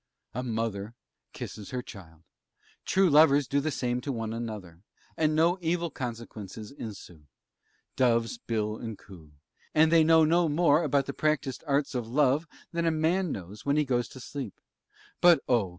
A 0.33 0.41
mother 0.41 0.95
kisses 1.31 1.69
her 1.69 1.83
child; 1.83 2.23
true 2.85 3.07
lovers 3.07 3.47
do 3.47 3.59
the 3.59 3.69
same 3.69 4.01
to 4.01 4.11
one 4.11 4.33
another, 4.33 4.81
and 5.15 5.35
no 5.35 5.59
evil 5.61 5.91
consequences 5.91 6.71
ensue; 6.71 7.27
doves 7.95 8.39
bill 8.39 8.77
and 8.77 8.97
coo, 8.97 9.33
and 9.75 9.91
they 9.91 10.03
know 10.03 10.25
no 10.25 10.49
more 10.49 10.81
about 10.83 11.05
the 11.05 11.13
practised 11.13 11.63
arts 11.67 11.93
of 11.93 12.07
love 12.07 12.47
than 12.71 12.87
a 12.87 12.89
man 12.89 13.31
knows 13.31 13.63
when 13.63 13.77
he 13.77 13.85
goes 13.85 14.07
to 14.07 14.19
sleep; 14.19 14.59
but, 15.21 15.41
oh! 15.47 15.69